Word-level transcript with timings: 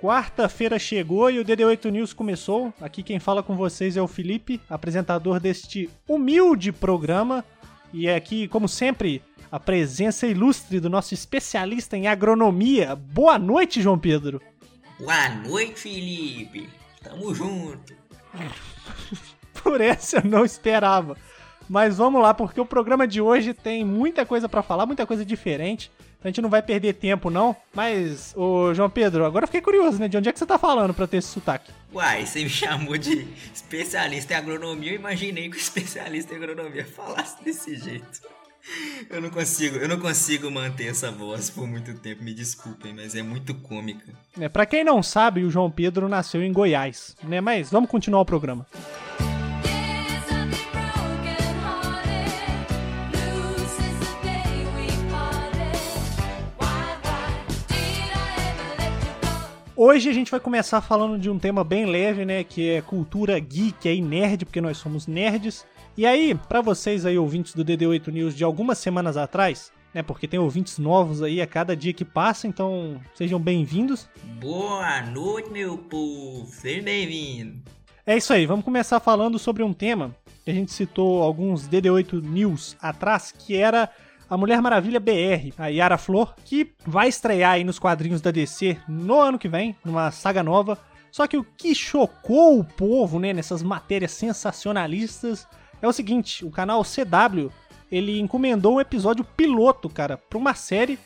Quarta-feira 0.00 0.78
chegou 0.78 1.28
e 1.28 1.40
o 1.40 1.44
DD8 1.44 1.90
News 1.90 2.12
começou. 2.12 2.72
Aqui 2.80 3.02
quem 3.02 3.18
fala 3.18 3.42
com 3.42 3.56
vocês 3.56 3.96
é 3.96 4.02
o 4.02 4.06
Felipe, 4.06 4.60
apresentador 4.70 5.40
deste 5.40 5.90
humilde 6.06 6.70
programa. 6.70 7.44
E 7.92 8.06
é 8.06 8.14
aqui, 8.14 8.46
como 8.46 8.68
sempre, 8.68 9.20
a 9.50 9.58
presença 9.58 10.24
ilustre 10.24 10.78
do 10.78 10.88
nosso 10.88 11.14
especialista 11.14 11.96
em 11.96 12.06
agronomia. 12.06 12.94
Boa 12.94 13.40
noite, 13.40 13.82
João 13.82 13.98
Pedro. 13.98 14.40
Boa 15.00 15.30
noite, 15.30 15.80
Felipe. 15.80 16.68
Tamo 17.02 17.34
junto. 17.34 17.92
Por 19.64 19.80
essa 19.80 20.18
eu 20.18 20.24
não 20.24 20.44
esperava. 20.44 21.16
Mas 21.68 21.98
vamos 21.98 22.22
lá, 22.22 22.32
porque 22.32 22.60
o 22.60 22.66
programa 22.66 23.04
de 23.04 23.20
hoje 23.20 23.52
tem 23.52 23.84
muita 23.84 24.24
coisa 24.24 24.48
para 24.48 24.62
falar, 24.62 24.86
muita 24.86 25.04
coisa 25.04 25.24
diferente. 25.24 25.90
Então 26.18 26.28
a 26.28 26.28
gente 26.28 26.42
não 26.42 26.50
vai 26.50 26.62
perder 26.62 26.94
tempo, 26.94 27.30
não. 27.30 27.54
Mas, 27.72 28.34
ô 28.36 28.74
João 28.74 28.90
Pedro, 28.90 29.24
agora 29.24 29.44
eu 29.44 29.48
fiquei 29.48 29.60
curioso, 29.60 29.98
né? 29.98 30.08
De 30.08 30.16
onde 30.16 30.28
é 30.28 30.32
que 30.32 30.38
você 30.38 30.46
tá 30.46 30.58
falando 30.58 30.92
pra 30.92 31.06
ter 31.06 31.18
esse 31.18 31.28
sotaque? 31.28 31.70
Uai, 31.94 32.26
você 32.26 32.42
me 32.42 32.50
chamou 32.50 32.98
de 32.98 33.26
especialista 33.54 34.34
em 34.34 34.36
agronomia. 34.36 34.92
Eu 34.92 34.96
imaginei 34.96 35.48
que 35.48 35.56
o 35.56 35.60
especialista 35.60 36.34
em 36.34 36.38
agronomia 36.38 36.84
falasse 36.84 37.42
desse 37.44 37.76
jeito. 37.76 38.20
Eu 39.08 39.22
não 39.22 39.30
consigo, 39.30 39.76
eu 39.76 39.88
não 39.88 39.98
consigo 39.98 40.50
manter 40.50 40.88
essa 40.88 41.10
voz 41.10 41.48
por 41.48 41.66
muito 41.66 41.94
tempo, 41.94 42.22
me 42.22 42.34
desculpem, 42.34 42.92
mas 42.92 43.14
é 43.14 43.22
muito 43.22 43.54
cômica. 43.54 44.12
É, 44.38 44.48
para 44.48 44.66
quem 44.66 44.84
não 44.84 45.02
sabe, 45.02 45.42
o 45.42 45.50
João 45.50 45.70
Pedro 45.70 46.08
nasceu 46.08 46.42
em 46.42 46.52
Goiás, 46.52 47.16
né? 47.22 47.40
Mas 47.40 47.70
vamos 47.70 47.88
continuar 47.88 48.20
o 48.20 48.26
programa. 48.26 48.66
Hoje 59.80 60.10
a 60.10 60.12
gente 60.12 60.28
vai 60.28 60.40
começar 60.40 60.80
falando 60.80 61.16
de 61.20 61.30
um 61.30 61.38
tema 61.38 61.62
bem 61.62 61.86
leve, 61.86 62.24
né, 62.24 62.42
que 62.42 62.68
é 62.68 62.82
cultura 62.82 63.38
geek 63.38 63.88
e 63.88 64.02
nerd, 64.02 64.44
porque 64.44 64.60
nós 64.60 64.76
somos 64.76 65.06
nerds. 65.06 65.64
E 65.96 66.04
aí, 66.04 66.34
para 66.34 66.60
vocês 66.60 67.06
aí 67.06 67.16
ouvintes 67.16 67.54
do 67.54 67.64
DD8 67.64 68.08
News 68.08 68.34
de 68.34 68.42
algumas 68.42 68.78
semanas 68.78 69.16
atrás, 69.16 69.70
né, 69.94 70.02
porque 70.02 70.26
tem 70.26 70.40
ouvintes 70.40 70.78
novos 70.78 71.22
aí 71.22 71.40
a 71.40 71.46
cada 71.46 71.76
dia 71.76 71.92
que 71.92 72.04
passa, 72.04 72.48
então 72.48 73.00
sejam 73.14 73.38
bem-vindos. 73.38 74.08
Boa 74.40 75.00
noite, 75.02 75.48
meu 75.48 75.78
povo. 75.78 76.44
Seja 76.46 76.82
bem-vindo. 76.82 77.62
É 78.04 78.16
isso 78.16 78.32
aí, 78.32 78.46
vamos 78.46 78.64
começar 78.64 78.98
falando 78.98 79.38
sobre 79.38 79.62
um 79.62 79.72
tema 79.72 80.12
que 80.44 80.50
a 80.50 80.54
gente 80.54 80.72
citou 80.72 81.22
alguns 81.22 81.68
DD8 81.68 82.20
News 82.20 82.76
atrás, 82.82 83.30
que 83.30 83.54
era 83.54 83.88
a 84.30 84.36
Mulher 84.36 84.60
Maravilha 84.60 85.00
BR, 85.00 85.54
a 85.56 85.68
Yara 85.68 85.96
Flor, 85.96 86.34
que 86.44 86.72
vai 86.86 87.08
estrear 87.08 87.52
aí 87.52 87.64
nos 87.64 87.78
quadrinhos 87.78 88.20
da 88.20 88.30
DC 88.30 88.76
no 88.86 89.20
ano 89.20 89.38
que 89.38 89.48
vem, 89.48 89.74
numa 89.84 90.10
saga 90.10 90.42
nova. 90.42 90.78
Só 91.10 91.26
que 91.26 91.36
o 91.36 91.44
que 91.44 91.74
chocou 91.74 92.58
o 92.58 92.64
povo, 92.64 93.18
né, 93.18 93.32
nessas 93.32 93.62
matérias 93.62 94.12
sensacionalistas 94.12 95.46
é 95.80 95.88
o 95.88 95.92
seguinte, 95.92 96.44
o 96.44 96.50
canal 96.50 96.82
CW, 96.82 97.50
ele 97.90 98.20
encomendou 98.20 98.74
um 98.74 98.80
episódio 98.80 99.24
piloto, 99.24 99.88
cara, 99.88 100.18
para 100.18 100.38
uma 100.38 100.54
série 100.54 100.98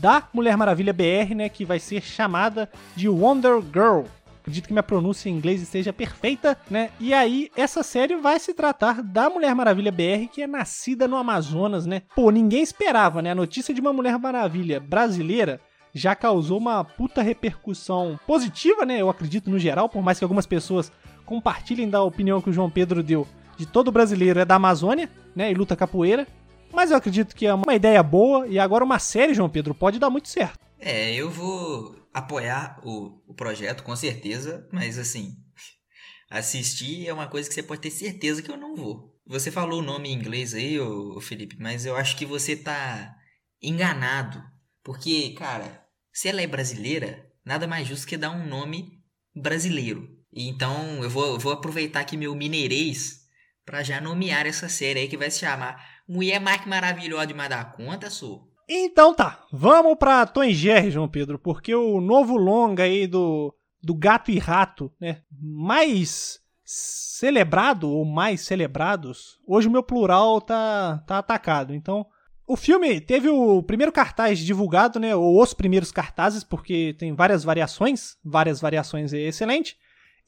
da 0.00 0.28
Mulher 0.32 0.56
Maravilha 0.56 0.92
BR, 0.92 1.34
né, 1.34 1.48
que 1.48 1.64
vai 1.64 1.78
ser 1.78 2.02
chamada 2.02 2.70
de 2.94 3.08
Wonder 3.08 3.62
Girl. 3.62 4.02
Acredito 4.46 4.68
que 4.68 4.72
minha 4.72 4.82
pronúncia 4.82 5.28
em 5.28 5.32
inglês 5.32 5.60
esteja 5.60 5.92
perfeita, 5.92 6.56
né? 6.70 6.90
E 7.00 7.12
aí, 7.12 7.50
essa 7.56 7.82
série 7.82 8.14
vai 8.14 8.38
se 8.38 8.54
tratar 8.54 9.02
da 9.02 9.28
Mulher 9.28 9.52
Maravilha 9.56 9.90
BR, 9.90 10.28
que 10.32 10.40
é 10.40 10.46
nascida 10.46 11.08
no 11.08 11.16
Amazonas, 11.16 11.84
né? 11.84 12.02
Pô, 12.14 12.30
ninguém 12.30 12.62
esperava, 12.62 13.20
né? 13.20 13.32
A 13.32 13.34
notícia 13.34 13.74
de 13.74 13.80
uma 13.80 13.92
Mulher 13.92 14.16
Maravilha 14.20 14.78
brasileira 14.78 15.60
já 15.92 16.14
causou 16.14 16.58
uma 16.58 16.84
puta 16.84 17.22
repercussão 17.22 18.20
positiva, 18.24 18.86
né? 18.86 19.02
Eu 19.02 19.10
acredito 19.10 19.50
no 19.50 19.58
geral, 19.58 19.88
por 19.88 20.00
mais 20.00 20.16
que 20.16 20.24
algumas 20.24 20.46
pessoas 20.46 20.92
compartilhem 21.24 21.90
da 21.90 22.00
opinião 22.00 22.40
que 22.40 22.50
o 22.50 22.52
João 22.52 22.70
Pedro 22.70 23.02
deu 23.02 23.26
de 23.56 23.66
todo 23.66 23.90
brasileiro 23.90 24.38
é 24.38 24.44
da 24.44 24.54
Amazônia, 24.54 25.10
né? 25.34 25.50
E 25.50 25.54
luta 25.54 25.74
capoeira. 25.74 26.24
Mas 26.72 26.92
eu 26.92 26.96
acredito 26.96 27.34
que 27.34 27.46
é 27.46 27.52
uma 27.52 27.74
ideia 27.74 28.00
boa 28.00 28.46
e 28.46 28.60
agora 28.60 28.84
uma 28.84 29.00
série, 29.00 29.34
João 29.34 29.48
Pedro, 29.48 29.74
pode 29.74 29.98
dar 29.98 30.08
muito 30.08 30.28
certo. 30.28 30.56
É, 30.78 31.12
eu 31.14 31.30
vou 31.30 31.96
apoiar 32.16 32.80
o, 32.82 33.22
o 33.26 33.34
projeto, 33.34 33.82
com 33.82 33.94
certeza, 33.94 34.66
mas 34.72 34.98
assim, 34.98 35.36
assistir 36.30 37.06
é 37.06 37.12
uma 37.12 37.28
coisa 37.28 37.46
que 37.46 37.54
você 37.54 37.62
pode 37.62 37.82
ter 37.82 37.90
certeza 37.90 38.40
que 38.40 38.50
eu 38.50 38.56
não 38.56 38.74
vou. 38.74 39.14
Você 39.26 39.50
falou 39.50 39.80
o 39.80 39.84
nome 39.84 40.08
em 40.08 40.14
inglês 40.14 40.54
aí, 40.54 40.80
ô, 40.80 41.20
Felipe, 41.20 41.58
mas 41.60 41.84
eu 41.84 41.94
acho 41.94 42.16
que 42.16 42.24
você 42.24 42.56
tá 42.56 43.14
enganado. 43.60 44.42
Porque, 44.82 45.34
cara, 45.34 45.86
se 46.10 46.26
ela 46.28 46.40
é 46.40 46.46
brasileira, 46.46 47.30
nada 47.44 47.66
mais 47.66 47.86
justo 47.86 48.06
que 48.06 48.16
dar 48.16 48.30
um 48.30 48.48
nome 48.48 49.02
brasileiro. 49.34 50.08
Então 50.32 51.04
eu 51.04 51.10
vou, 51.10 51.26
eu 51.34 51.38
vou 51.38 51.52
aproveitar 51.52 52.00
aqui 52.00 52.16
meu 52.16 52.34
mineirês 52.34 53.26
para 53.62 53.82
já 53.82 54.00
nomear 54.00 54.46
essa 54.46 54.70
série 54.70 55.00
aí 55.00 55.08
que 55.08 55.18
vai 55.18 55.30
se 55.30 55.40
chamar 55.40 56.02
Mulher 56.08 56.40
Mais 56.40 56.64
Maravilhosa 56.64 57.26
demais 57.26 57.50
da 57.50 57.62
conta, 57.62 58.08
sou. 58.08 58.55
Então 58.68 59.14
tá, 59.14 59.44
vamos 59.52 59.96
pra 59.96 60.26
Tom 60.26 60.48
Jerry, 60.48 60.90
João 60.90 61.08
Pedro, 61.08 61.38
porque 61.38 61.74
o 61.74 62.00
novo 62.00 62.36
longa 62.36 62.82
aí 62.82 63.06
do, 63.06 63.54
do 63.82 63.94
Gato 63.94 64.30
e 64.30 64.38
Rato, 64.38 64.92
né, 65.00 65.22
mais 65.30 66.40
celebrado 66.64 67.88
ou 67.88 68.04
mais 68.04 68.40
celebrados, 68.40 69.38
hoje 69.46 69.68
o 69.68 69.70
meu 69.70 69.84
plural 69.84 70.40
tá, 70.40 71.02
tá 71.06 71.18
atacado, 71.18 71.74
então... 71.74 72.06
O 72.48 72.54
filme 72.54 73.00
teve 73.00 73.28
o 73.28 73.60
primeiro 73.60 73.90
cartaz 73.90 74.38
divulgado, 74.38 75.00
né, 75.00 75.16
ou 75.16 75.42
os 75.42 75.52
primeiros 75.52 75.90
cartazes, 75.90 76.44
porque 76.44 76.94
tem 76.96 77.12
várias 77.12 77.42
variações, 77.42 78.16
várias 78.24 78.60
variações 78.60 79.12
é 79.12 79.18
excelente. 79.18 79.76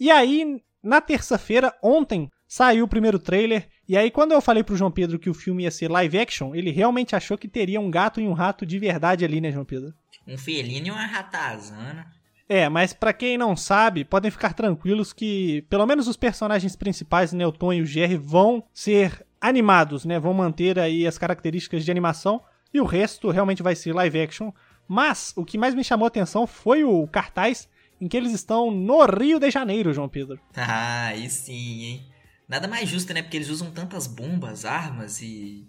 E 0.00 0.10
aí, 0.10 0.60
na 0.82 1.00
terça-feira, 1.00 1.72
ontem, 1.80 2.28
saiu 2.48 2.86
o 2.86 2.88
primeiro 2.88 3.18
trailer 3.18 3.68
e 3.88 3.96
aí, 3.96 4.10
quando 4.10 4.32
eu 4.32 4.42
falei 4.42 4.62
pro 4.62 4.76
João 4.76 4.90
Pedro 4.90 5.18
que 5.18 5.30
o 5.30 5.34
filme 5.34 5.62
ia 5.62 5.70
ser 5.70 5.90
live 5.90 6.18
action, 6.18 6.54
ele 6.54 6.70
realmente 6.70 7.16
achou 7.16 7.38
que 7.38 7.48
teria 7.48 7.80
um 7.80 7.90
gato 7.90 8.20
e 8.20 8.28
um 8.28 8.34
rato 8.34 8.66
de 8.66 8.78
verdade 8.78 9.24
ali, 9.24 9.40
né, 9.40 9.50
João 9.50 9.64
Pedro? 9.64 9.94
Um 10.26 10.36
felino 10.36 10.88
e 10.88 10.90
uma 10.90 11.06
ratazana. 11.06 12.06
É, 12.46 12.68
mas 12.68 12.92
para 12.92 13.14
quem 13.14 13.38
não 13.38 13.56
sabe, 13.56 14.04
podem 14.04 14.30
ficar 14.30 14.52
tranquilos 14.52 15.14
que 15.14 15.64
pelo 15.70 15.86
menos 15.86 16.06
os 16.06 16.18
personagens 16.18 16.76
principais, 16.76 17.32
né, 17.32 17.46
o 17.46 17.52
Tom 17.52 17.72
e 17.72 17.80
o 17.80 17.86
Jerry, 17.86 18.16
vão 18.16 18.62
ser 18.74 19.26
animados, 19.40 20.04
né? 20.04 20.18
Vão 20.18 20.34
manter 20.34 20.78
aí 20.78 21.06
as 21.06 21.16
características 21.16 21.82
de 21.82 21.90
animação 21.90 22.42
e 22.74 22.80
o 22.82 22.84
resto 22.84 23.30
realmente 23.30 23.62
vai 23.62 23.74
ser 23.74 23.94
live 23.94 24.20
action. 24.20 24.52
Mas 24.86 25.32
o 25.34 25.46
que 25.46 25.56
mais 25.56 25.74
me 25.74 25.84
chamou 25.84 26.04
a 26.04 26.08
atenção 26.08 26.46
foi 26.46 26.84
o 26.84 27.06
cartaz 27.06 27.68
em 27.98 28.06
que 28.06 28.16
eles 28.16 28.32
estão 28.32 28.70
no 28.70 29.04
Rio 29.06 29.38
de 29.38 29.50
Janeiro, 29.50 29.94
João 29.94 30.10
Pedro. 30.10 30.38
Ah, 30.54 31.06
aí 31.06 31.30
sim, 31.30 31.82
hein? 31.84 32.17
Nada 32.48 32.66
mais 32.66 32.88
justo, 32.88 33.12
né? 33.12 33.22
Porque 33.22 33.36
eles 33.36 33.50
usam 33.50 33.70
tantas 33.70 34.06
bombas, 34.06 34.64
armas 34.64 35.20
e 35.20 35.66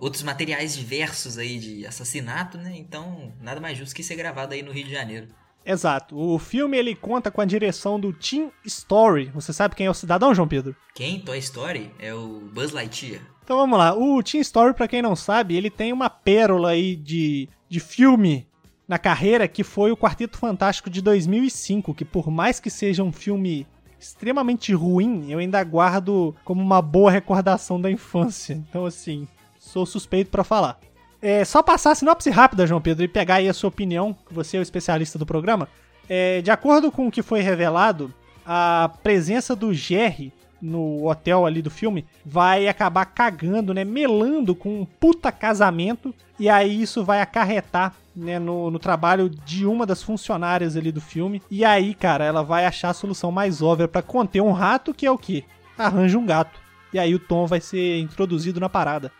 outros 0.00 0.22
materiais 0.22 0.76
diversos 0.76 1.38
aí 1.38 1.58
de 1.58 1.86
assassinato, 1.86 2.58
né? 2.58 2.74
Então, 2.76 3.32
nada 3.40 3.60
mais 3.60 3.78
justo 3.78 3.94
que 3.94 4.02
ser 4.02 4.16
gravado 4.16 4.52
aí 4.52 4.62
no 4.62 4.72
Rio 4.72 4.84
de 4.84 4.92
Janeiro. 4.92 5.28
Exato. 5.64 6.16
O 6.16 6.38
filme 6.38 6.76
ele 6.76 6.94
conta 6.94 7.30
com 7.30 7.40
a 7.40 7.44
direção 7.44 7.98
do 7.98 8.12
Tim 8.12 8.50
Story. 8.64 9.30
Você 9.34 9.52
sabe 9.52 9.74
quem 9.74 9.86
é 9.86 9.90
o 9.90 9.94
cidadão, 9.94 10.34
João 10.34 10.46
Pedro? 10.46 10.76
Quem? 10.94 11.20
Toy 11.20 11.38
Story? 11.38 11.92
É 11.98 12.14
o 12.14 12.40
Buzz 12.52 12.72
Lightyear. 12.72 13.20
Então 13.42 13.56
vamos 13.56 13.78
lá. 13.78 13.94
O 13.94 14.22
Tim 14.22 14.38
Story, 14.38 14.74
para 14.74 14.88
quem 14.88 15.02
não 15.02 15.16
sabe, 15.16 15.56
ele 15.56 15.70
tem 15.70 15.92
uma 15.92 16.10
pérola 16.10 16.70
aí 16.70 16.94
de, 16.94 17.48
de 17.68 17.80
filme 17.80 18.46
na 18.86 18.98
carreira 18.98 19.48
que 19.48 19.64
foi 19.64 19.90
o 19.90 19.96
Quarteto 19.96 20.38
Fantástico 20.38 20.88
de 20.88 21.02
2005, 21.02 21.94
que 21.94 22.04
por 22.04 22.30
mais 22.30 22.60
que 22.60 22.70
seja 22.70 23.02
um 23.02 23.12
filme 23.12 23.66
extremamente 24.06 24.72
ruim, 24.72 25.30
eu 25.30 25.38
ainda 25.38 25.62
guardo 25.64 26.34
como 26.44 26.62
uma 26.62 26.80
boa 26.80 27.10
recordação 27.10 27.80
da 27.80 27.90
infância. 27.90 28.54
Então, 28.54 28.86
assim, 28.86 29.26
sou 29.58 29.84
suspeito 29.84 30.30
para 30.30 30.44
falar. 30.44 30.78
É, 31.20 31.44
só 31.44 31.62
passar 31.62 31.92
a 31.92 31.94
sinopse 31.94 32.30
rápida, 32.30 32.66
João 32.66 32.80
Pedro, 32.80 33.04
e 33.04 33.08
pegar 33.08 33.36
aí 33.36 33.48
a 33.48 33.54
sua 33.54 33.68
opinião, 33.68 34.16
você 34.30 34.56
é 34.56 34.60
o 34.60 34.62
especialista 34.62 35.18
do 35.18 35.26
programa. 35.26 35.68
É, 36.08 36.40
de 36.40 36.50
acordo 36.50 36.92
com 36.92 37.08
o 37.08 37.10
que 37.10 37.22
foi 37.22 37.40
revelado, 37.40 38.12
a 38.44 38.90
presença 39.02 39.56
do 39.56 39.74
Jerry 39.74 40.32
no 40.60 41.08
hotel 41.08 41.46
ali 41.46 41.60
do 41.60 41.70
filme 41.70 42.06
vai 42.24 42.68
acabar 42.68 43.04
cagando, 43.06 43.74
né, 43.74 43.84
melando 43.84 44.54
com 44.54 44.80
um 44.80 44.84
puta 44.84 45.30
casamento 45.30 46.14
e 46.38 46.48
aí 46.48 46.82
isso 46.82 47.04
vai 47.04 47.20
acarretar 47.20 47.94
né, 48.14 48.38
no, 48.38 48.70
no, 48.70 48.78
trabalho 48.78 49.28
de 49.28 49.66
uma 49.66 49.84
das 49.84 50.02
funcionárias 50.02 50.76
ali 50.76 50.90
do 50.90 51.00
filme. 51.00 51.42
E 51.50 51.64
aí, 51.64 51.94
cara, 51.94 52.24
ela 52.24 52.42
vai 52.42 52.64
achar 52.64 52.90
a 52.90 52.94
solução 52.94 53.30
mais 53.30 53.60
óbvia 53.60 53.88
para 53.88 54.02
conter 54.02 54.40
um 54.40 54.52
rato, 54.52 54.94
que 54.94 55.06
é 55.06 55.10
o 55.10 55.18
quê? 55.18 55.44
Arranja 55.76 56.18
um 56.18 56.24
gato. 56.24 56.58
E 56.92 56.98
aí 56.98 57.14
o 57.14 57.18
Tom 57.18 57.46
vai 57.46 57.60
ser 57.60 57.98
introduzido 57.98 58.58
na 58.58 58.68
parada. 58.68 59.12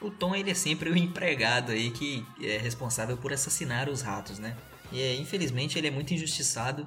O 0.00 0.10
Tom, 0.10 0.34
ele 0.34 0.50
é 0.50 0.54
sempre 0.54 0.90
o 0.90 0.96
empregado 0.96 1.72
aí 1.72 1.90
que 1.90 2.24
é 2.42 2.58
responsável 2.58 3.16
por 3.16 3.32
assassinar 3.32 3.88
os 3.88 4.02
ratos, 4.02 4.38
né? 4.38 4.54
E 4.94 5.02
é, 5.02 5.16
infelizmente 5.16 5.76
ele 5.76 5.88
é 5.88 5.90
muito 5.90 6.14
injustiçado 6.14 6.86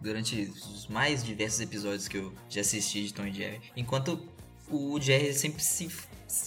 durante 0.00 0.50
os 0.56 0.86
mais 0.86 1.22
diversos 1.22 1.60
episódios 1.60 2.08
que 2.08 2.16
eu 2.16 2.32
já 2.48 2.62
assisti 2.62 3.04
de 3.04 3.12
Tom 3.12 3.26
e 3.26 3.32
Jerry. 3.32 3.60
Enquanto 3.76 4.26
o 4.70 4.98
Jerry 4.98 5.34
sempre 5.34 5.62
se 5.62 5.90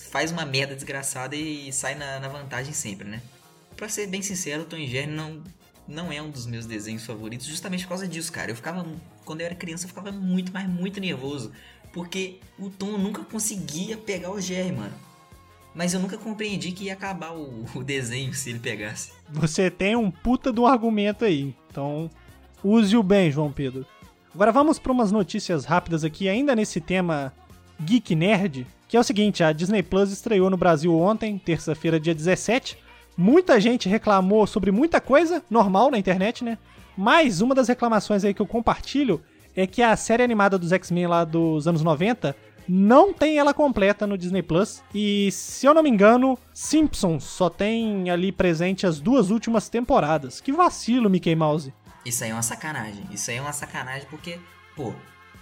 faz 0.09 0.31
uma 0.31 0.43
merda 0.47 0.73
desgraçada 0.73 1.35
e 1.35 1.71
sai 1.71 1.93
na, 1.93 2.19
na 2.19 2.27
vantagem 2.27 2.73
sempre, 2.73 3.07
né? 3.07 3.21
Pra 3.77 3.87
ser 3.87 4.07
bem 4.07 4.23
sincero, 4.23 4.65
Tom 4.65 4.77
e 4.77 4.87
Jerry 4.87 5.11
não, 5.11 5.43
não 5.87 6.11
é 6.11 6.19
um 6.19 6.31
dos 6.31 6.47
meus 6.47 6.65
desenhos 6.65 7.05
favoritos 7.05 7.45
justamente 7.45 7.83
por 7.83 7.89
causa 7.89 8.07
disso, 8.07 8.31
cara. 8.31 8.49
Eu 8.49 8.55
ficava, 8.55 8.83
quando 9.23 9.41
eu 9.41 9.45
era 9.45 9.53
criança, 9.53 9.85
eu 9.85 9.89
ficava 9.89 10.11
muito, 10.11 10.51
mas 10.51 10.67
muito 10.67 10.99
nervoso. 10.99 11.51
Porque 11.93 12.39
o 12.57 12.71
Tom 12.71 12.97
nunca 12.97 13.23
conseguia 13.23 13.95
pegar 13.95 14.31
o 14.31 14.41
Jerry, 14.41 14.71
mano. 14.71 14.93
Mas 15.75 15.93
eu 15.93 15.99
nunca 15.99 16.17
compreendi 16.17 16.71
que 16.71 16.85
ia 16.85 16.93
acabar 16.93 17.33
o, 17.33 17.65
o 17.75 17.83
desenho 17.83 18.33
se 18.33 18.49
ele 18.49 18.59
pegasse. 18.59 19.11
Você 19.29 19.69
tem 19.69 19.95
um 19.95 20.09
puta 20.09 20.51
do 20.51 20.65
argumento 20.65 21.25
aí. 21.25 21.53
Então, 21.69 22.09
use-o 22.63 23.03
bem, 23.03 23.29
João 23.29 23.51
Pedro. 23.51 23.85
Agora 24.33 24.51
vamos 24.53 24.79
para 24.79 24.91
umas 24.91 25.11
notícias 25.11 25.65
rápidas 25.65 26.05
aqui, 26.05 26.29
ainda 26.29 26.55
nesse 26.55 26.79
tema 26.79 27.33
Geek 27.79 28.15
Nerd, 28.15 28.65
que 28.87 28.95
é 28.95 28.99
o 28.99 29.03
seguinte, 29.03 29.43
a 29.43 29.51
Disney 29.51 29.83
Plus 29.83 30.11
estreou 30.11 30.49
no 30.49 30.57
Brasil 30.57 30.97
ontem, 30.97 31.37
terça-feira, 31.37 31.99
dia 31.99 32.15
17. 32.15 32.77
Muita 33.17 33.59
gente 33.59 33.89
reclamou 33.89 34.47
sobre 34.47 34.71
muita 34.71 35.01
coisa, 35.01 35.43
normal 35.49 35.91
na 35.91 35.97
internet, 35.97 36.43
né? 36.43 36.57
Mas 36.97 37.41
uma 37.41 37.53
das 37.53 37.67
reclamações 37.67 38.23
aí 38.23 38.33
que 38.33 38.41
eu 38.41 38.47
compartilho 38.47 39.21
é 39.55 39.65
que 39.67 39.81
a 39.81 39.95
série 39.95 40.23
animada 40.23 40.57
dos 40.57 40.71
X-Men 40.71 41.07
lá 41.07 41.23
dos 41.23 41.67
anos 41.67 41.81
90 41.81 42.35
não 42.67 43.13
tem 43.13 43.37
ela 43.37 43.53
completa 43.53 44.07
no 44.07 44.17
Disney 44.17 44.41
Plus. 44.41 44.83
E 44.93 45.31
se 45.31 45.65
eu 45.65 45.73
não 45.73 45.83
me 45.83 45.89
engano, 45.89 46.37
Simpsons 46.53 47.23
só 47.23 47.49
tem 47.49 48.09
ali 48.09 48.31
presente 48.31 48.85
as 48.85 48.99
duas 48.99 49.29
últimas 49.29 49.69
temporadas. 49.69 50.41
Que 50.41 50.51
vacilo, 50.51 51.09
Mickey 51.09 51.35
Mouse. 51.35 51.73
Isso 52.05 52.23
aí 52.23 52.29
é 52.29 52.33
uma 52.33 52.41
sacanagem. 52.41 53.03
Isso 53.11 53.31
aí 53.31 53.37
é 53.37 53.41
uma 53.41 53.53
sacanagem 53.53 54.07
porque, 54.09 54.39
pô, 54.75 54.93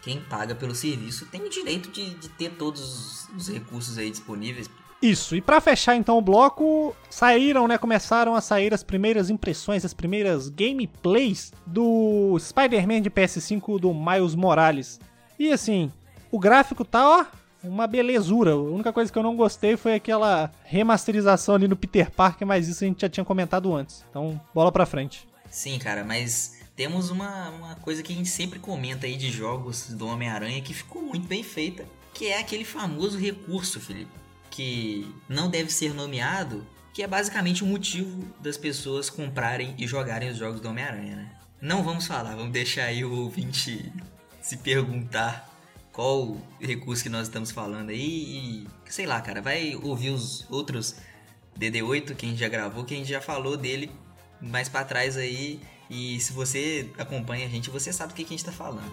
quem 0.01 0.19
paga 0.21 0.53
pelo 0.53 0.75
serviço 0.75 1.25
tem 1.27 1.41
o 1.43 1.49
direito 1.49 1.89
de, 1.91 2.13
de 2.15 2.29
ter 2.29 2.51
todos 2.51 3.27
os 3.35 3.49
recursos 3.49 3.97
aí 3.97 4.09
disponíveis. 4.09 4.69
Isso, 5.01 5.35
e 5.35 5.41
para 5.41 5.59
fechar 5.59 5.97
então 5.97 6.17
o 6.17 6.21
bloco, 6.21 6.95
saíram, 7.09 7.67
né, 7.67 7.77
começaram 7.77 8.35
a 8.35 8.39
sair 8.39 8.73
as 8.73 8.83
primeiras 8.83 9.29
impressões, 9.29 9.83
as 9.83 9.93
primeiras 9.93 10.47
gameplays 10.47 11.51
do 11.65 12.37
Spider-Man 12.39 13.01
de 13.01 13.11
PS5 13.11 13.79
do 13.79 13.93
Miles 13.93 14.33
Morales. 14.33 15.01
E 15.37 15.51
assim, 15.51 15.91
o 16.33 16.39
gráfico 16.39 16.83
tá, 16.83 17.07
ó, 17.07 17.25
uma 17.63 17.85
belezura. 17.85 18.53
A 18.53 18.57
única 18.57 18.91
coisa 18.91 19.11
que 19.11 19.17
eu 19.19 19.21
não 19.21 19.37
gostei 19.37 19.77
foi 19.77 19.93
aquela 19.93 20.51
remasterização 20.63 21.53
ali 21.53 21.67
no 21.67 21.75
Peter 21.75 22.09
Parker, 22.09 22.47
mas 22.47 22.67
isso 22.67 22.83
a 22.83 22.87
gente 22.87 23.01
já 23.01 23.07
tinha 23.07 23.23
comentado 23.23 23.71
antes. 23.71 24.03
Então, 24.09 24.41
bola 24.51 24.71
pra 24.71 24.87
frente. 24.87 25.27
Sim, 25.51 25.77
cara, 25.77 26.03
mas 26.03 26.59
temos 26.75 27.11
uma, 27.11 27.51
uma 27.51 27.75
coisa 27.75 28.01
que 28.01 28.11
a 28.11 28.15
gente 28.15 28.29
sempre 28.29 28.57
comenta 28.57 29.05
aí 29.05 29.15
de 29.15 29.29
jogos 29.29 29.91
do 29.91 30.07
Homem-Aranha 30.07 30.59
que 30.59 30.73
ficou 30.73 31.03
muito 31.03 31.27
bem 31.27 31.43
feita, 31.43 31.85
que 32.15 32.25
é 32.25 32.39
aquele 32.39 32.65
famoso 32.65 33.19
recurso, 33.19 33.79
Felipe, 33.79 34.09
que 34.49 35.07
não 35.29 35.51
deve 35.51 35.71
ser 35.71 35.93
nomeado, 35.93 36.65
que 36.95 37.03
é 37.03 37.07
basicamente 37.07 37.63
o 37.63 37.67
motivo 37.67 38.25
das 38.41 38.57
pessoas 38.57 39.07
comprarem 39.07 39.75
e 39.77 39.85
jogarem 39.85 40.31
os 40.31 40.37
jogos 40.37 40.59
do 40.59 40.67
Homem-Aranha, 40.67 41.15
né? 41.15 41.31
Não 41.61 41.83
vamos 41.83 42.07
falar, 42.07 42.35
vamos 42.35 42.51
deixar 42.51 42.85
aí 42.85 43.05
o 43.05 43.13
ouvinte 43.13 43.93
se 44.41 44.57
perguntar 44.57 45.52
qual 45.93 46.35
recurso 46.59 47.03
que 47.03 47.09
nós 47.09 47.27
estamos 47.27 47.51
falando 47.51 47.91
aí 47.91 47.99
e 47.99 48.67
sei 48.89 49.05
lá, 49.05 49.21
cara, 49.21 49.41
vai 49.41 49.75
ouvir 49.75 50.09
os 50.09 50.45
outros 50.49 50.95
DD8 51.57 52.15
que 52.15 52.25
a 52.25 52.29
gente 52.29 52.39
já 52.39 52.49
gravou, 52.49 52.83
que 52.83 52.95
a 52.95 52.97
gente 52.97 53.09
já 53.09 53.21
falou 53.21 53.55
dele 53.55 53.91
mais 54.41 54.67
para 54.67 54.83
trás 54.83 55.15
aí 55.15 55.61
e 55.89 56.19
se 56.19 56.33
você 56.33 56.89
acompanha 56.97 57.45
a 57.45 57.49
gente, 57.49 57.69
você 57.69 57.93
sabe 57.93 58.13
do 58.13 58.15
que, 58.15 58.23
a 58.23 58.27
gente 58.27 58.43
tá 58.43 58.51
falando. 58.51 58.91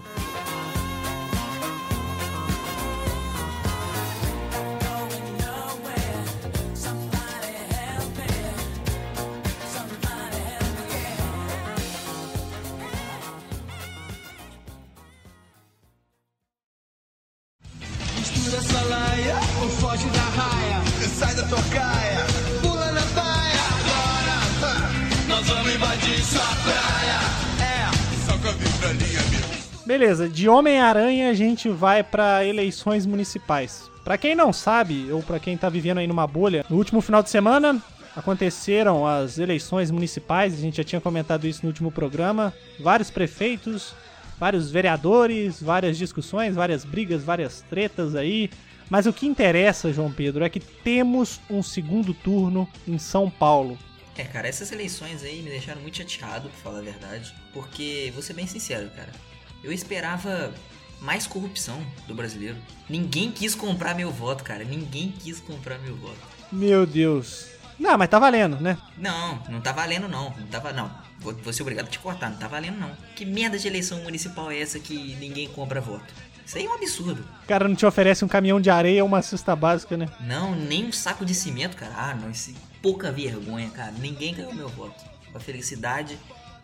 Beleza, 29.90 30.28
de 30.28 30.48
Homem-Aranha 30.48 31.30
a 31.30 31.34
gente 31.34 31.68
vai 31.68 32.04
para 32.04 32.44
eleições 32.44 33.04
municipais. 33.04 33.90
Para 34.04 34.16
quem 34.16 34.36
não 34.36 34.52
sabe, 34.52 35.10
ou 35.10 35.20
para 35.20 35.40
quem 35.40 35.56
tá 35.56 35.68
vivendo 35.68 35.98
aí 35.98 36.06
numa 36.06 36.28
bolha, 36.28 36.64
no 36.70 36.76
último 36.76 37.00
final 37.00 37.24
de 37.24 37.28
semana 37.28 37.82
aconteceram 38.14 39.04
as 39.04 39.36
eleições 39.36 39.90
municipais, 39.90 40.54
a 40.54 40.58
gente 40.58 40.76
já 40.76 40.84
tinha 40.84 41.00
comentado 41.00 41.44
isso 41.44 41.62
no 41.64 41.70
último 41.70 41.90
programa. 41.90 42.54
Vários 42.78 43.10
prefeitos, 43.10 43.92
vários 44.38 44.70
vereadores, 44.70 45.60
várias 45.60 45.98
discussões, 45.98 46.54
várias 46.54 46.84
brigas, 46.84 47.24
várias 47.24 47.62
tretas 47.68 48.14
aí. 48.14 48.48
Mas 48.88 49.06
o 49.06 49.12
que 49.12 49.26
interessa, 49.26 49.92
João 49.92 50.12
Pedro, 50.12 50.44
é 50.44 50.48
que 50.48 50.60
temos 50.60 51.40
um 51.50 51.64
segundo 51.64 52.14
turno 52.14 52.68
em 52.86 52.96
São 52.96 53.28
Paulo. 53.28 53.76
É, 54.16 54.22
cara, 54.22 54.46
essas 54.46 54.70
eleições 54.70 55.24
aí 55.24 55.42
me 55.42 55.50
deixaram 55.50 55.82
muito 55.82 55.96
chateado, 55.96 56.48
pra 56.48 56.58
falar 56.58 56.78
a 56.78 56.82
verdade. 56.82 57.34
Porque, 57.52 58.12
vou 58.14 58.22
ser 58.22 58.34
bem 58.34 58.46
sincero, 58.46 58.88
cara, 58.94 59.10
eu 59.62 59.72
esperava 59.72 60.52
mais 61.00 61.26
corrupção 61.26 61.84
do 62.06 62.14
brasileiro. 62.14 62.56
Ninguém 62.88 63.30
quis 63.30 63.54
comprar 63.54 63.94
meu 63.94 64.10
voto, 64.10 64.44
cara. 64.44 64.64
Ninguém 64.64 65.12
quis 65.18 65.40
comprar 65.40 65.78
meu 65.78 65.96
voto. 65.96 66.18
Meu 66.52 66.86
Deus. 66.86 67.46
Não, 67.78 67.96
mas 67.96 68.10
tá 68.10 68.18
valendo, 68.18 68.60
né? 68.60 68.76
Não, 68.98 69.42
não 69.48 69.60
tá 69.60 69.72
valendo 69.72 70.06
não. 70.06 70.34
Não 70.38 70.46
tava 70.48 70.72
não. 70.72 70.90
Vou, 71.18 71.34
vou 71.34 71.52
ser 71.52 71.62
obrigado 71.62 71.86
a 71.86 71.90
te 71.90 71.98
cortar, 71.98 72.30
não 72.30 72.36
tá 72.36 72.46
valendo 72.46 72.78
não. 72.78 72.90
Que 73.16 73.24
merda 73.24 73.58
de 73.58 73.66
eleição 73.66 74.02
municipal 74.02 74.50
é 74.50 74.60
essa 74.60 74.78
que 74.78 75.16
ninguém 75.16 75.48
compra 75.48 75.80
voto? 75.80 76.12
Isso 76.44 76.58
aí 76.58 76.66
é 76.66 76.68
um 76.68 76.74
absurdo. 76.74 77.24
O 77.44 77.46
cara 77.46 77.68
não 77.68 77.76
te 77.76 77.86
oferece 77.86 78.24
um 78.24 78.28
caminhão 78.28 78.60
de 78.60 78.68
areia 78.68 79.02
ou 79.02 79.08
uma 79.08 79.22
cesta 79.22 79.54
básica, 79.54 79.96
né? 79.96 80.08
Não, 80.20 80.54
nem 80.54 80.84
um 80.84 80.92
saco 80.92 81.24
de 81.24 81.34
cimento, 81.34 81.76
cara. 81.76 81.92
Ah, 81.96 82.14
não, 82.14 82.30
esse 82.30 82.54
pouca 82.82 83.12
vergonha, 83.12 83.70
cara. 83.70 83.92
Ninguém 83.92 84.34
ganhou 84.34 84.54
meu 84.54 84.68
voto. 84.68 85.02
A 85.34 85.38
felicidade. 85.38 86.18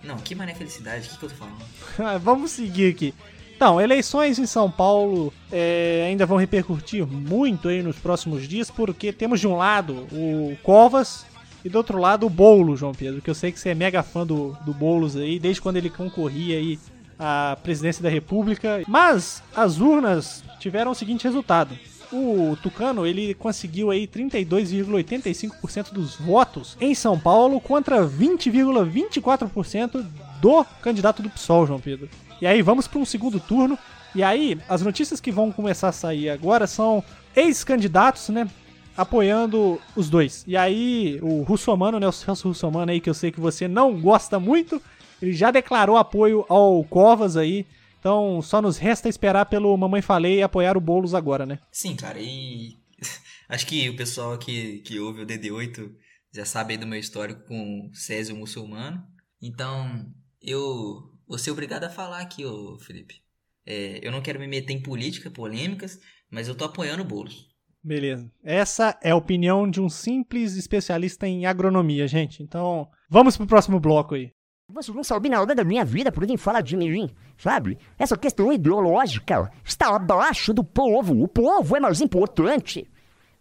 Não, 0.07 0.17
que 0.19 0.35
mané 0.35 0.55
felicidade? 0.55 1.09
O 1.09 1.11
que, 1.11 1.19
que 1.19 1.25
eu 1.25 1.29
tô 1.31 1.35
falando? 1.35 1.57
Ah, 1.99 2.19
Vamos 2.19 2.53
seguir 2.53 2.93
aqui. 2.93 3.15
Então, 3.57 3.81
eleições 3.81 4.39
em 4.39 4.45
São 4.45 4.71
Paulo 4.71 5.33
é, 5.51 6.05
ainda 6.07 6.27
vão 6.27 6.37
repercutir 6.37 7.07
muito 7.07 7.69
aí 7.69 7.83
nos 7.83 7.97
próximos 7.97 8.47
dias, 8.47 8.71
porque 8.71 9.13
temos 9.13 9.41
de 9.41 9.49
um 9.49 9.57
lado 9.57 10.07
o 10.13 10.57
Covas 10.63 11.25
e 11.65 11.69
do 11.69 11.79
outro 11.79 11.99
lado 11.99 12.27
o 12.27 12.31
Boulos, 12.31 12.79
João 12.79 12.93
Pedro, 12.93 13.23
que 13.23 13.31
eu 13.31 13.35
sei 13.35 13.51
que 13.51 13.59
você 13.59 13.71
é 13.71 13.75
mega 13.75 14.03
fã 14.03 14.27
do, 14.27 14.57
do 14.65 14.75
Boulos 14.75 15.17
aí, 15.17 15.39
desde 15.39 15.63
quando 15.63 15.79
ele 15.79 15.89
concorria 15.89 16.59
aí 16.59 16.79
à 17.19 17.57
presidência 17.63 18.03
da 18.03 18.11
República. 18.11 18.83
Mas 18.87 19.43
as 19.55 19.79
urnas 19.81 20.45
tiveram 20.61 20.91
o 20.91 20.95
seguinte 20.95 21.25
resultado. 21.25 21.77
O 22.13 22.57
Tucano, 22.63 23.05
ele 23.07 23.35
conseguiu 23.35 23.91
aí 23.91 24.07
32,85% 24.07 25.93
dos 25.93 26.15
votos 26.17 26.77
em 26.81 26.95
São 26.95 27.19
Paulo 27.19 27.61
contra 27.61 28.07
20,24% 28.07 30.07
do 30.41 30.65
candidato 30.83 31.23
do 31.23 31.31
PSOL, 31.31 31.67
João 31.67 31.81
Pedro. 31.81 32.09
E 32.41 32.47
aí 32.47 32.63
vamos 32.63 32.87
para 32.87 33.01
um 33.01 33.05
segundo 33.05 33.41
turno. 33.41 33.79
E 34.15 34.23
aí, 34.23 34.59
as 34.69 34.83
notícias 34.83 35.21
que 35.21 35.31
vão 35.31 35.53
começar 35.53 35.89
a 35.89 35.93
sair 35.93 36.31
agora 36.31 36.67
são 36.67 37.05
ex-candidatos, 37.35 38.31
né? 38.31 38.49
Apoiando 38.97 39.79
os 39.95 40.09
dois. 40.09 40.43
E 40.47 40.57
aí, 40.57 41.19
o 41.23 41.43
Russomano, 41.43 42.01
né? 42.01 42.09
O 42.09 42.13
Celso 42.13 42.49
Russomano 42.49 42.93
aí, 42.93 43.01
que 43.01 43.11
eu 43.11 43.15
sei 43.15 43.31
que 43.31 43.41
você 43.41 43.69
não 43.69 44.01
gosta 44.01 44.41
muito, 44.41 44.81
ele 45.21 45.33
já 45.33 45.51
declarou 45.51 45.97
apoio 45.97 46.45
ao 46.49 46.83
Covas 46.85 47.37
aí. 47.37 47.67
Então, 48.07 48.41
só 48.41 48.63
nos 48.63 48.79
resta 48.79 49.09
esperar 49.09 49.47
pelo 49.47 49.77
Mamãe 49.77 50.01
Falei 50.01 50.39
e 50.39 50.43
apoiar 50.43 50.77
o 50.77 50.81
Boulos 50.81 51.13
agora, 51.13 51.45
né? 51.45 51.59
Sim, 51.73 51.97
cara, 51.97 52.21
e. 52.21 52.79
Acho 53.49 53.67
que 53.67 53.89
o 53.91 53.97
pessoal 53.97 54.33
aqui 54.33 54.79
que 54.87 55.01
ouve 55.01 55.23
o 55.23 55.27
DD8 55.27 55.93
já 56.33 56.45
sabe 56.45 56.75
aí 56.75 56.79
do 56.79 56.87
meu 56.87 57.01
histórico 57.01 57.45
com 57.49 57.91
Césio 57.93 58.37
Muçulmano. 58.37 59.05
Então, 59.43 60.07
eu 60.41 61.19
vou 61.27 61.37
ser 61.37 61.51
obrigado 61.51 61.83
a 61.83 61.91
falar 61.91 62.21
aqui, 62.21 62.45
ô 62.45 62.79
Felipe. 62.79 63.21
É, 63.67 63.99
eu 64.01 64.13
não 64.13 64.23
quero 64.23 64.39
me 64.39 64.47
meter 64.47 64.73
em 64.73 64.81
política, 64.81 65.29
polêmicas, 65.29 65.99
mas 66.31 66.47
eu 66.47 66.55
tô 66.55 66.65
apoiando 66.65 67.03
o 67.03 67.07
Boulos. 67.07 67.49
Beleza. 67.83 68.31
Essa 68.45 68.97
é 69.03 69.11
a 69.11 69.17
opinião 69.17 69.69
de 69.69 69.81
um 69.81 69.89
simples 69.89 70.55
especialista 70.55 71.27
em 71.27 71.45
agronomia, 71.45 72.07
gente. 72.07 72.41
Então, 72.41 72.89
vamos 73.11 73.37
pro 73.37 73.49
próximo 73.49 73.81
bloco 73.81 74.15
aí. 74.15 74.33
Você 74.69 74.91
não 74.91 75.05
sabe 75.05 75.29
nada 75.29 75.55
da 75.55 75.63
minha 75.63 75.85
vida 75.85 76.11
por 76.11 76.27
nem 76.27 76.37
falar 76.37 76.61
de 76.61 76.77
mim, 76.77 77.09
sabe? 77.39 77.79
Essa 77.97 78.17
questão 78.17 78.53
ideológica 78.53 79.51
está 79.65 79.95
abaixo 79.95 80.53
do 80.53 80.65
povo. 80.65 81.23
O 81.23 81.29
povo 81.29 81.77
é 81.77 81.81
mais 81.81 82.01
importante. 82.01 82.91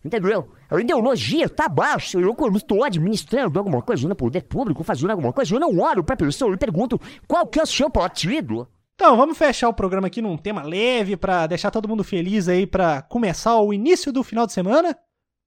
Entendeu? 0.04 0.54
A 0.70 0.80
ideologia 0.80 1.46
está 1.46 1.66
abaixo. 1.66 2.20
Eu, 2.20 2.36
quando 2.36 2.58
estou 2.58 2.84
administrando 2.84 3.58
alguma 3.58 3.82
coisa 3.82 4.08
no 4.08 4.16
poder 4.16 4.44
público, 4.44 4.84
fazendo 4.84 5.10
alguma 5.10 5.34
coisa, 5.34 5.56
eu 5.56 5.60
não 5.60 5.76
olho 5.80 6.04
pra 6.04 6.16
pessoa 6.16 6.54
e 6.54 6.58
pergunto 6.58 7.02
qual 7.28 7.48
que 7.48 7.60
é 7.60 7.64
o 7.64 7.68
seu 7.68 7.90
partido. 7.90 8.68
Então, 8.94 9.18
vamos 9.18 9.36
fechar 9.36 9.68
o 9.68 9.74
programa 9.74 10.06
aqui 10.06 10.22
num 10.22 10.38
tema 10.38 10.62
leve 10.62 11.18
pra 11.18 11.48
deixar 11.48 11.72
todo 11.72 11.90
mundo 11.90 12.04
feliz 12.04 12.48
aí 12.48 12.68
pra 12.68 13.02
começar 13.02 13.60
o 13.60 13.74
início 13.74 14.14
do 14.14 14.24
final 14.24 14.46
de 14.46 14.54
semana. 14.54 14.96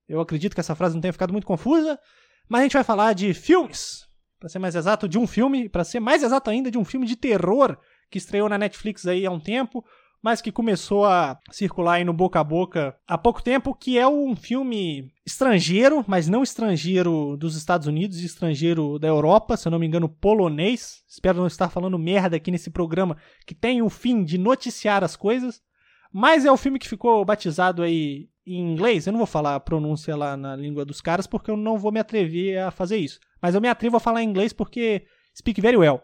Eu 0.08 0.20
acredito 0.20 0.54
que 0.54 0.60
essa 0.60 0.74
frase 0.74 0.94
não 0.94 1.00
tenha 1.00 1.12
ficado 1.12 1.32
muito 1.32 1.46
confusa, 1.46 1.96
mas 2.48 2.60
a 2.60 2.62
gente 2.64 2.72
vai 2.72 2.84
falar 2.84 3.12
de 3.12 3.32
filmes. 3.32 4.07
Para 4.38 4.48
ser 4.48 4.58
mais 4.58 4.74
exato, 4.74 5.08
de 5.08 5.18
um 5.18 5.26
filme, 5.26 5.68
para 5.68 5.84
ser 5.84 6.00
mais 6.00 6.22
exato 6.22 6.50
ainda, 6.50 6.70
de 6.70 6.78
um 6.78 6.84
filme 6.84 7.06
de 7.06 7.16
terror 7.16 7.76
que 8.10 8.18
estreou 8.18 8.48
na 8.48 8.58
Netflix 8.58 9.06
aí 9.06 9.26
há 9.26 9.30
um 9.30 9.40
tempo, 9.40 9.84
mas 10.22 10.40
que 10.40 10.50
começou 10.50 11.04
a 11.04 11.38
circular 11.50 11.94
aí 11.94 12.04
no 12.04 12.12
boca 12.12 12.40
a 12.40 12.44
boca 12.44 12.96
há 13.06 13.16
pouco 13.16 13.42
tempo, 13.42 13.74
que 13.74 13.98
é 13.98 14.06
um 14.08 14.34
filme 14.34 15.12
estrangeiro, 15.24 16.04
mas 16.08 16.28
não 16.28 16.42
estrangeiro 16.42 17.36
dos 17.36 17.56
Estados 17.56 17.86
Unidos, 17.86 18.20
estrangeiro 18.20 18.98
da 18.98 19.06
Europa, 19.08 19.56
se 19.56 19.68
eu 19.68 19.70
não 19.70 19.78
me 19.78 19.86
engano, 19.86 20.08
polonês. 20.08 21.04
Espero 21.08 21.38
não 21.38 21.46
estar 21.46 21.68
falando 21.68 21.98
merda 21.98 22.36
aqui 22.36 22.50
nesse 22.50 22.70
programa 22.70 23.16
que 23.46 23.54
tem 23.54 23.82
o 23.82 23.88
fim 23.88 24.24
de 24.24 24.38
noticiar 24.38 25.04
as 25.04 25.14
coisas, 25.14 25.62
mas 26.12 26.44
é 26.44 26.50
o 26.50 26.56
filme 26.56 26.78
que 26.78 26.88
ficou 26.88 27.24
batizado 27.24 27.82
aí 27.82 28.28
em 28.54 28.72
inglês. 28.72 29.06
Eu 29.06 29.12
não 29.12 29.18
vou 29.18 29.26
falar 29.26 29.54
a 29.54 29.60
pronúncia 29.60 30.16
lá 30.16 30.36
na 30.36 30.56
língua 30.56 30.84
dos 30.84 31.00
caras 31.00 31.26
porque 31.26 31.50
eu 31.50 31.56
não 31.56 31.78
vou 31.78 31.92
me 31.92 32.00
atrever 32.00 32.58
a 32.58 32.70
fazer 32.70 32.96
isso. 32.96 33.20
Mas 33.40 33.54
eu 33.54 33.60
me 33.60 33.68
atrevo 33.68 33.96
a 33.96 34.00
falar 34.00 34.22
em 34.22 34.28
inglês 34.28 34.52
porque 34.52 35.04
speak 35.36 35.60
very 35.60 35.76
well. 35.76 36.02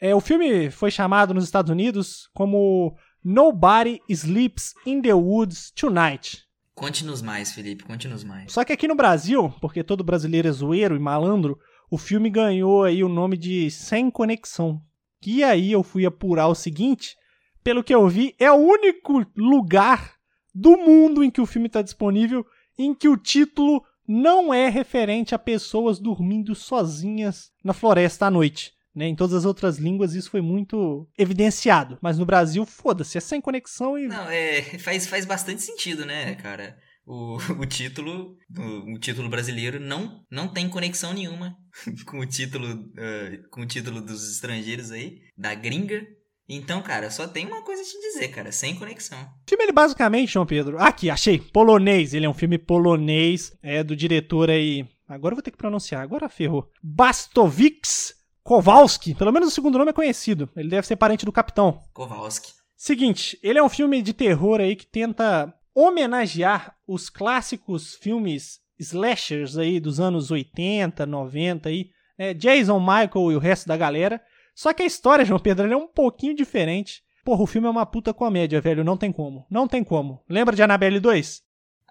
É, 0.00 0.14
o 0.14 0.20
filme 0.20 0.70
foi 0.70 0.90
chamado 0.90 1.32
nos 1.32 1.44
Estados 1.44 1.70
Unidos 1.70 2.28
como 2.34 2.96
Nobody 3.24 4.00
Sleeps 4.08 4.74
in 4.84 5.00
the 5.00 5.14
Woods 5.14 5.70
Tonight. 5.70 6.44
Conte-nos 6.74 7.22
mais, 7.22 7.52
Felipe, 7.52 7.84
conte-nos 7.84 8.22
mais. 8.22 8.52
Só 8.52 8.62
que 8.62 8.72
aqui 8.72 8.86
no 8.86 8.94
Brasil, 8.94 9.52
porque 9.60 9.82
todo 9.82 10.04
brasileiro 10.04 10.46
é 10.46 10.52
zoeiro 10.52 10.94
e 10.94 10.98
malandro, 10.98 11.58
o 11.90 11.96
filme 11.96 12.28
ganhou 12.28 12.84
aí 12.84 13.02
o 13.02 13.08
nome 13.08 13.38
de 13.38 13.70
Sem 13.70 14.10
Conexão. 14.10 14.82
E 15.26 15.42
aí 15.42 15.72
eu 15.72 15.82
fui 15.82 16.04
apurar 16.04 16.48
o 16.48 16.54
seguinte, 16.54 17.16
pelo 17.64 17.82
que 17.82 17.94
eu 17.94 18.06
vi, 18.06 18.34
é 18.38 18.52
o 18.52 18.56
único 18.56 19.24
lugar 19.34 20.15
do 20.56 20.78
mundo 20.78 21.22
em 21.22 21.30
que 21.30 21.40
o 21.40 21.46
filme 21.46 21.66
está 21.66 21.82
disponível 21.82 22.46
em 22.78 22.94
que 22.94 23.08
o 23.08 23.16
título 23.16 23.84
não 24.08 24.54
é 24.54 24.70
referente 24.70 25.34
a 25.34 25.38
pessoas 25.38 25.98
dormindo 25.98 26.54
sozinhas 26.54 27.50
na 27.62 27.74
floresta 27.74 28.26
à 28.26 28.30
noite. 28.30 28.72
Né? 28.94 29.08
Em 29.08 29.14
todas 29.14 29.34
as 29.34 29.44
outras 29.44 29.76
línguas 29.76 30.14
isso 30.14 30.30
foi 30.30 30.40
muito 30.40 31.06
evidenciado. 31.18 31.98
Mas 32.00 32.18
no 32.18 32.24
Brasil, 32.24 32.64
foda-se, 32.64 33.18
é 33.18 33.20
sem 33.20 33.40
conexão 33.40 33.98
e. 33.98 34.06
Não, 34.06 34.30
é. 34.30 34.62
Faz, 34.78 35.06
faz 35.06 35.26
bastante 35.26 35.60
sentido, 35.60 36.06
né, 36.06 36.34
cara? 36.36 36.78
O, 37.04 37.36
o 37.60 37.66
título 37.66 38.36
o, 38.56 38.94
o, 38.94 38.98
título 38.98 39.28
brasileiro 39.28 39.78
não, 39.78 40.24
não 40.30 40.48
tem 40.48 40.68
conexão 40.68 41.12
nenhuma 41.12 41.56
com 42.06 42.18
o 42.18 42.26
título 42.26 42.72
uh, 42.72 43.48
com 43.50 43.60
o 43.60 43.66
título 43.66 44.00
dos 44.00 44.28
estrangeiros 44.32 44.90
aí 44.90 45.20
da 45.36 45.54
gringa 45.54 46.04
então, 46.48 46.80
cara, 46.80 47.10
só 47.10 47.26
tem 47.26 47.46
uma 47.46 47.62
coisa 47.62 47.82
a 47.82 47.84
te 47.84 48.00
dizer, 48.00 48.28
cara, 48.28 48.52
sem 48.52 48.76
conexão. 48.76 49.18
O 49.18 49.48
filme, 49.48 49.64
ele 49.64 49.72
basicamente, 49.72 50.32
João 50.32 50.46
Pedro. 50.46 50.78
Aqui, 50.78 51.10
achei. 51.10 51.38
Polonês. 51.38 52.14
Ele 52.14 52.26
é 52.26 52.28
um 52.28 52.34
filme 52.34 52.56
polonês. 52.56 53.56
É 53.62 53.82
do 53.82 53.96
diretor 53.96 54.50
aí. 54.50 54.86
Agora 55.08 55.32
eu 55.32 55.36
vou 55.36 55.42
ter 55.42 55.50
que 55.50 55.58
pronunciar. 55.58 56.02
Agora 56.02 56.28
ferrou. 56.28 56.70
Bastovics 56.82 58.14
Kowalski, 58.46 59.12
pelo 59.12 59.32
menos 59.32 59.48
o 59.48 59.50
segundo 59.50 59.76
nome 59.76 59.90
é 59.90 59.92
conhecido. 59.92 60.48
Ele 60.56 60.68
deve 60.68 60.86
ser 60.86 60.94
parente 60.94 61.24
do 61.24 61.32
capitão. 61.32 61.82
Kowalski. 61.92 62.52
Seguinte, 62.76 63.36
ele 63.42 63.58
é 63.58 63.62
um 63.62 63.68
filme 63.68 64.00
de 64.00 64.12
terror 64.12 64.60
aí 64.60 64.76
que 64.76 64.86
tenta 64.86 65.52
homenagear 65.74 66.76
os 66.86 67.10
clássicos 67.10 67.96
filmes 67.96 68.60
slashers 68.78 69.58
aí 69.58 69.80
dos 69.80 69.98
anos 69.98 70.30
80, 70.30 71.04
90 71.04 71.68
aí, 71.68 71.90
né? 72.16 72.34
Jason 72.34 72.78
Michael 72.78 73.32
e 73.32 73.36
o 73.36 73.40
resto 73.40 73.66
da 73.66 73.76
galera. 73.76 74.22
Só 74.56 74.72
que 74.72 74.82
a 74.82 74.86
história, 74.86 75.22
João 75.22 75.38
Pedro, 75.38 75.70
é 75.70 75.76
um 75.76 75.86
pouquinho 75.86 76.34
diferente. 76.34 77.04
Porra, 77.22 77.42
o 77.42 77.46
filme 77.46 77.68
é 77.68 77.70
uma 77.70 77.84
puta 77.84 78.14
comédia, 78.14 78.58
velho, 78.58 78.82
não 78.82 78.96
tem 78.96 79.12
como. 79.12 79.44
Não 79.50 79.68
tem 79.68 79.84
como. 79.84 80.24
Lembra 80.26 80.56
de 80.56 80.62
Annabelle 80.62 80.98
2? 80.98 81.42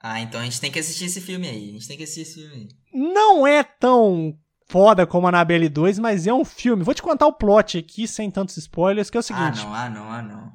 Ah, 0.02 0.20
então 0.20 0.42
a 0.42 0.44
gente 0.44 0.60
tem 0.60 0.72
que 0.72 0.80
assistir 0.80 1.06
esse 1.06 1.22
filme 1.22 1.48
aí. 1.48 1.70
A 1.70 1.74
gente 1.74 1.88
tem 1.88 1.96
que 1.96 2.04
assistir 2.04 2.22
esse 2.22 2.42
filme 2.42 2.56
aí. 2.56 2.68
Não 2.92 3.46
é 3.46 3.64
tão 3.64 4.36
foda 4.68 5.06
como 5.06 5.28
Annabelle 5.28 5.70
2, 5.70 6.00
mas 6.00 6.26
é 6.26 6.34
um 6.34 6.44
filme. 6.44 6.84
Vou 6.84 6.96
te 6.96 7.04
contar 7.04 7.28
o 7.28 7.34
plot 7.34 7.78
aqui, 7.78 8.08
sem 8.08 8.32
tantos 8.32 8.58
spoilers, 8.58 9.12
que 9.12 9.18
é 9.18 9.20
o 9.20 9.24
seguinte. 9.24 9.60
Ah, 9.62 9.66
não, 9.66 9.74
ah, 9.74 9.90
não, 9.90 10.12
ah, 10.12 10.22
não. 10.24 10.52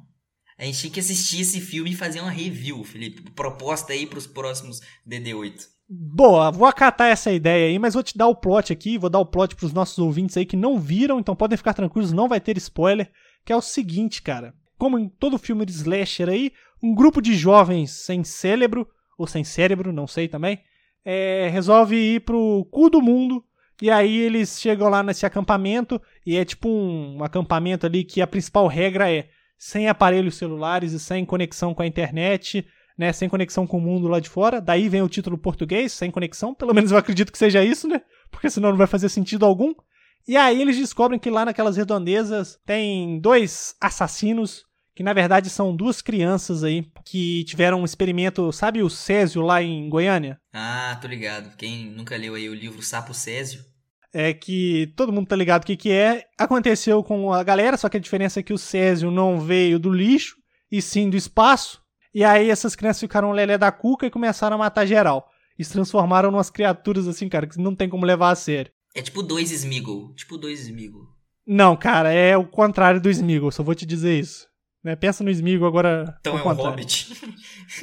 A 0.57 0.65
gente 0.65 0.79
tinha 0.79 0.93
que 0.93 0.99
assistir 0.99 1.41
esse 1.41 1.61
filme 1.61 1.91
e 1.91 1.95
fazer 1.95 2.19
uma 2.19 2.29
review, 2.29 2.83
Felipe. 2.83 3.31
Proposta 3.31 3.93
aí 3.93 4.05
pros 4.05 4.27
próximos 4.27 4.81
DD8. 5.07 5.61
Boa, 5.93 6.49
vou 6.51 6.65
acatar 6.65 7.09
essa 7.09 7.33
ideia 7.33 7.67
aí, 7.67 7.77
mas 7.77 7.95
vou 7.95 8.01
te 8.01 8.17
dar 8.17 8.27
o 8.27 8.35
plot 8.35 8.71
aqui, 8.71 8.97
vou 8.97 9.09
dar 9.09 9.19
o 9.19 9.25
plot 9.25 9.57
pros 9.57 9.73
nossos 9.73 9.99
ouvintes 9.99 10.37
aí 10.37 10.45
que 10.45 10.55
não 10.55 10.79
viram, 10.79 11.19
então 11.19 11.35
podem 11.35 11.57
ficar 11.57 11.73
tranquilos, 11.73 12.13
não 12.13 12.29
vai 12.29 12.39
ter 12.39 12.55
spoiler, 12.55 13.11
que 13.43 13.51
é 13.51 13.55
o 13.57 13.61
seguinte, 13.61 14.21
cara. 14.21 14.53
Como 14.77 14.97
em 14.97 15.09
todo 15.09 15.37
filme 15.37 15.65
de 15.65 15.73
slasher 15.73 16.29
aí, 16.29 16.53
um 16.81 16.95
grupo 16.95 17.21
de 17.21 17.33
jovens 17.33 17.91
sem 17.91 18.23
cérebro, 18.23 18.87
ou 19.17 19.27
sem 19.27 19.43
cérebro, 19.43 19.91
não 19.91 20.07
sei 20.07 20.29
também, 20.29 20.59
é, 21.03 21.49
resolve 21.51 21.97
ir 21.97 22.21
pro 22.21 22.65
cu 22.71 22.89
do 22.89 23.01
mundo 23.01 23.43
e 23.81 23.91
aí 23.91 24.15
eles 24.15 24.61
chegam 24.61 24.87
lá 24.87 25.03
nesse 25.03 25.25
acampamento 25.25 26.01
e 26.25 26.37
é 26.37 26.45
tipo 26.45 26.69
um, 26.69 27.17
um 27.17 27.23
acampamento 27.23 27.85
ali 27.85 28.05
que 28.05 28.21
a 28.21 28.27
principal 28.27 28.65
regra 28.65 29.11
é 29.11 29.27
sem 29.57 29.89
aparelhos 29.89 30.35
celulares 30.35 30.93
e 30.93 30.99
sem 31.01 31.25
conexão 31.25 31.73
com 31.73 31.81
a 31.81 31.87
internet, 31.87 32.65
né, 32.97 33.11
sem 33.13 33.29
conexão 33.29 33.65
com 33.65 33.77
o 33.77 33.81
mundo 33.81 34.07
lá 34.07 34.19
de 34.19 34.29
fora. 34.29 34.61
Daí 34.61 34.89
vem 34.89 35.01
o 35.01 35.09
título 35.09 35.37
português, 35.37 35.91
sem 35.91 36.11
conexão, 36.11 36.53
pelo 36.53 36.73
menos 36.73 36.91
eu 36.91 36.97
acredito 36.97 37.31
que 37.31 37.37
seja 37.37 37.63
isso, 37.63 37.87
né? 37.87 38.01
Porque 38.29 38.49
senão 38.49 38.69
não 38.69 38.77
vai 38.77 38.87
fazer 38.87 39.09
sentido 39.09 39.45
algum. 39.45 39.73
E 40.27 40.37
aí 40.37 40.61
eles 40.61 40.77
descobrem 40.77 41.19
que 41.19 41.29
lá 41.29 41.45
naquelas 41.45 41.77
redondezas 41.77 42.59
tem 42.65 43.19
dois 43.19 43.75
assassinos 43.81 44.63
que 44.93 45.03
na 45.03 45.13
verdade 45.13 45.49
são 45.49 45.75
duas 45.75 46.01
crianças 46.01 46.63
aí 46.63 46.85
que 47.05 47.45
tiveram 47.45 47.81
um 47.81 47.85
experimento, 47.85 48.51
sabe 48.51 48.83
o 48.83 48.89
Césio 48.89 49.41
lá 49.41 49.63
em 49.63 49.89
Goiânia? 49.89 50.37
Ah, 50.53 50.97
tô 51.01 51.07
ligado. 51.07 51.55
Quem 51.55 51.85
nunca 51.89 52.17
leu 52.17 52.35
aí 52.35 52.49
o 52.49 52.53
livro 52.53 52.81
Sapo 52.83 53.13
Césio? 53.13 53.71
é 54.13 54.33
que 54.33 54.91
todo 54.95 55.11
mundo 55.11 55.27
tá 55.27 55.35
ligado 55.35 55.63
o 55.63 55.65
que, 55.65 55.77
que 55.77 55.91
é. 55.91 56.25
Aconteceu 56.37 57.03
com 57.03 57.33
a 57.33 57.43
galera, 57.43 57.77
só 57.77 57.87
que 57.87 57.97
a 57.97 57.99
diferença 57.99 58.39
é 58.39 58.43
que 58.43 58.53
o 58.53 58.57
Césio 58.57 59.09
não 59.09 59.39
veio 59.39 59.79
do 59.79 59.89
lixo, 59.91 60.35
e 60.71 60.81
sim 60.81 61.09
do 61.09 61.17
espaço. 61.17 61.80
E 62.13 62.23
aí 62.23 62.49
essas 62.49 62.75
crianças 62.75 62.99
ficaram 62.99 63.31
lelé 63.31 63.57
da 63.57 63.71
cuca 63.71 64.05
e 64.05 64.11
começaram 64.11 64.55
a 64.55 64.59
matar 64.59 64.85
geral. 64.85 65.29
E 65.57 65.63
se 65.63 65.71
transformaram 65.71 66.29
em 66.29 66.33
umas 66.33 66.49
criaturas 66.49 67.07
assim, 67.07 67.29
cara, 67.29 67.47
que 67.47 67.57
não 67.59 67.75
tem 67.75 67.89
como 67.89 68.05
levar 68.05 68.31
a 68.31 68.35
sério. 68.35 68.71
É 68.93 69.01
tipo 69.01 69.23
dois 69.23 69.51
Smeagol. 69.51 70.13
Tipo 70.15 70.37
dois 70.37 70.61
Smeagol. 70.61 71.07
Não, 71.45 71.75
cara, 71.75 72.11
é 72.11 72.35
o 72.35 72.45
contrário 72.45 73.01
do 73.01 73.09
Smeagol, 73.09 73.51
só 73.51 73.63
vou 73.63 73.75
te 73.75 73.85
dizer 73.85 74.19
isso. 74.19 74.47
Né? 74.83 74.95
Pensa 74.95 75.23
no 75.23 75.29
Smeagol 75.29 75.67
agora. 75.67 76.17
Então 76.19 76.37
é 76.37 76.39
um 76.39 76.43
contrário. 76.43 76.71
hobbit. 76.71 77.07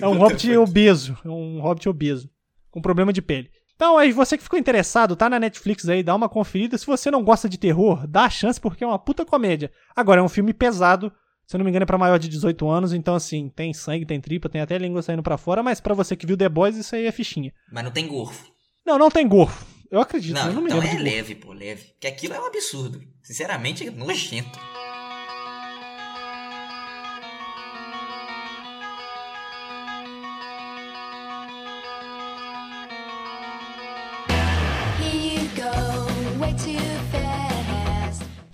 É 0.00 0.08
um 0.08 0.18
hobbit 0.18 0.56
obeso. 0.58 1.16
É 1.24 1.28
um 1.28 1.60
hobbit 1.60 1.88
obeso. 1.88 2.30
Com 2.70 2.82
problema 2.82 3.12
de 3.12 3.22
pele. 3.22 3.50
Então, 3.74 3.96
aí 3.96 4.10
você 4.10 4.36
que 4.36 4.42
ficou 4.42 4.58
interessado, 4.58 5.14
tá 5.14 5.30
na 5.30 5.38
Netflix 5.38 5.88
aí, 5.88 6.02
dá 6.02 6.12
uma 6.12 6.28
conferida. 6.28 6.76
Se 6.76 6.84
você 6.84 7.12
não 7.12 7.22
gosta 7.22 7.48
de 7.48 7.56
terror, 7.56 8.08
dá 8.08 8.24
a 8.24 8.30
chance 8.30 8.60
porque 8.60 8.82
é 8.82 8.86
uma 8.86 8.98
puta 8.98 9.24
comédia. 9.24 9.70
Agora, 9.94 10.20
é 10.20 10.24
um 10.24 10.28
filme 10.28 10.52
pesado, 10.52 11.12
se 11.48 11.56
eu 11.56 11.58
não 11.58 11.64
me 11.64 11.70
engano 11.70 11.84
é 11.84 11.86
pra 11.86 11.96
maior 11.96 12.18
de 12.18 12.28
18 12.28 12.68
anos, 12.68 12.92
então 12.92 13.14
assim, 13.14 13.48
tem 13.48 13.72
sangue, 13.72 14.04
tem 14.04 14.20
tripa, 14.20 14.50
tem 14.50 14.60
até 14.60 14.76
língua 14.76 15.00
saindo 15.00 15.22
para 15.22 15.38
fora, 15.38 15.62
mas 15.62 15.80
para 15.80 15.94
você 15.94 16.14
que 16.14 16.26
viu 16.26 16.36
The 16.36 16.46
Boys, 16.46 16.76
isso 16.76 16.94
aí 16.94 17.06
é 17.06 17.10
fichinha. 17.10 17.54
Mas 17.72 17.84
não 17.84 17.90
tem 17.90 18.06
gorfo. 18.06 18.52
Não, 18.84 18.98
não 18.98 19.10
tem 19.10 19.26
gorfo. 19.26 19.64
Eu 19.90 19.98
acredito, 19.98 20.34
não, 20.34 20.48
eu 20.48 20.52
não 20.52 20.60
me 20.60 20.68
então 20.68 20.78
lembro. 20.78 20.98
é 20.98 21.02
leve, 21.02 21.34
pô, 21.34 21.54
leve. 21.54 21.86
Porque 21.92 22.06
aquilo 22.06 22.34
é 22.34 22.40
um 22.40 22.44
absurdo. 22.44 23.00
Sinceramente, 23.22 23.86
é 23.86 23.90
nojento. 23.90 24.58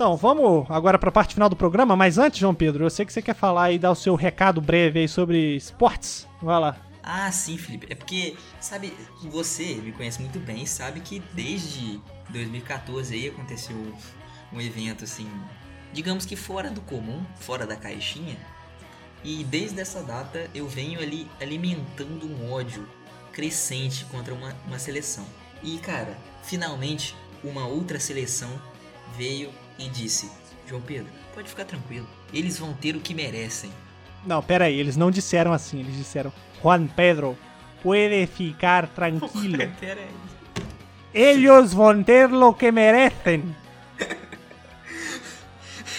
Então, 0.04 0.18
vamos 0.18 0.66
agora 0.68 0.98
para 0.98 1.08
a 1.08 1.12
parte 1.12 1.32
final 1.32 1.48
do 1.48 1.56
programa, 1.56 1.96
mas 1.96 2.18
antes, 2.18 2.38
João 2.38 2.54
Pedro, 2.54 2.84
eu 2.84 2.90
sei 2.90 3.06
que 3.06 3.12
você 3.12 3.22
quer 3.22 3.34
falar 3.34 3.72
e 3.72 3.78
dar 3.78 3.90
o 3.90 3.94
seu 3.94 4.14
recado 4.14 4.60
breve 4.60 5.00
aí 5.00 5.08
sobre 5.08 5.56
esportes. 5.56 6.28
Vai 6.42 6.60
lá. 6.60 6.76
Ah, 7.02 7.32
sim, 7.32 7.56
Felipe. 7.56 7.86
É 7.88 7.94
porque, 7.94 8.36
sabe, 8.60 8.92
você 9.22 9.76
me 9.76 9.92
conhece 9.92 10.20
muito 10.20 10.38
bem 10.38 10.66
sabe 10.66 11.00
que 11.00 11.22
desde 11.32 11.98
2014 12.28 13.14
aí 13.14 13.28
aconteceu 13.28 13.74
um 14.52 14.60
evento 14.60 15.04
assim, 15.04 15.26
digamos 15.90 16.26
que 16.26 16.36
fora 16.36 16.68
do 16.68 16.82
comum, 16.82 17.24
fora 17.36 17.66
da 17.66 17.74
caixinha. 17.74 18.36
E 19.24 19.42
desde 19.44 19.80
essa 19.80 20.02
data 20.02 20.50
eu 20.54 20.68
venho 20.68 21.00
ali 21.00 21.26
alimentando 21.40 22.26
um 22.26 22.52
ódio 22.52 22.86
crescente 23.32 24.04
contra 24.10 24.34
uma, 24.34 24.54
uma 24.66 24.78
seleção. 24.78 25.24
E 25.62 25.78
cara, 25.78 26.14
finalmente 26.42 27.16
uma 27.42 27.66
outra 27.66 27.98
seleção 27.98 28.50
veio 29.16 29.50
e 29.78 29.88
disse: 29.88 30.30
João 30.66 30.80
Pedro, 30.80 31.10
pode 31.34 31.48
ficar 31.48 31.64
tranquilo, 31.64 32.08
eles 32.32 32.58
vão 32.58 32.72
ter 32.74 32.96
o 32.96 33.00
que 33.00 33.14
merecem. 33.14 33.70
Não, 34.26 34.42
pera 34.42 34.64
aí, 34.64 34.78
eles 34.78 34.96
não 34.96 35.10
disseram 35.10 35.52
assim, 35.52 35.80
eles 35.80 35.96
disseram: 35.96 36.32
Juan 36.62 36.86
Pedro, 36.86 37.36
pode 37.82 38.26
ficar 38.26 38.88
tranquilo. 38.88 39.58
pera 39.80 40.00
aí. 40.00 40.14
Eles 41.12 41.72
vão 41.72 42.02
ter 42.02 42.32
o 42.32 42.54
que 42.54 42.72
merecem. 42.72 43.54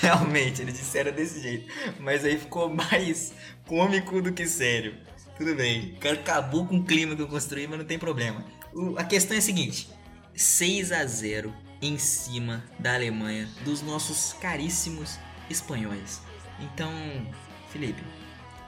Realmente, 0.01 0.61
eles 0.61 0.77
disseram 0.77 1.13
desse 1.13 1.41
jeito. 1.41 1.71
Mas 1.99 2.25
aí 2.25 2.37
ficou 2.37 2.69
mais 2.69 3.33
cômico 3.65 4.21
do 4.21 4.33
que 4.33 4.45
sério. 4.45 4.95
Tudo 5.37 5.55
bem. 5.55 5.97
Acabou 6.11 6.65
com 6.65 6.77
o 6.77 6.83
clima 6.83 7.15
que 7.15 7.21
eu 7.21 7.27
construí, 7.27 7.67
mas 7.67 7.79
não 7.79 7.85
tem 7.85 7.97
problema. 7.97 8.43
O, 8.73 8.97
a 8.97 9.03
questão 9.03 9.35
é 9.35 9.39
a 9.39 9.41
seguinte: 9.41 9.89
6 10.33 10.91
a 10.91 11.05
0 11.05 11.53
em 11.85 11.97
cima 11.97 12.63
da 12.79 12.95
Alemanha, 12.95 13.47
dos 13.63 13.81
nossos 13.81 14.33
caríssimos 14.33 15.19
espanhóis. 15.49 16.21
Então, 16.59 16.91
Felipe, 17.69 18.01